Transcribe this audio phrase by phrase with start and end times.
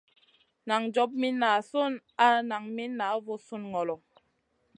[0.67, 1.93] Nan job mi nazion
[2.25, 3.95] al nan mi na voo sùn ŋolo.